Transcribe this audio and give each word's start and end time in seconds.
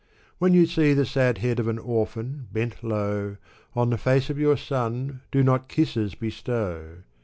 When 0.39 0.55
you 0.55 0.65
see 0.65 0.95
the 0.95 1.05
sad 1.05 1.37
head 1.45 1.59
of 1.59 1.67
an 1.67 1.77
orphan 1.77 2.47
bent 2.51 2.83
low. 2.83 3.37
On 3.75 3.91
the 3.91 3.99
face 3.99 4.31
of 4.31 4.39
your 4.39 4.57
son, 4.57 5.21
do 5.29 5.43
not 5.43 5.69
kisses 5.69 6.15
bestow 6.15 7.03